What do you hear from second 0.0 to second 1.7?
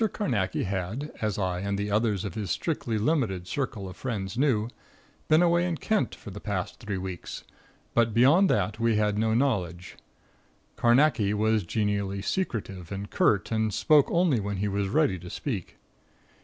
Carnacki had, as I